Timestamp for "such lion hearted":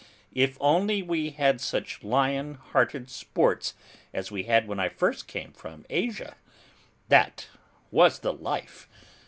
1.61-3.07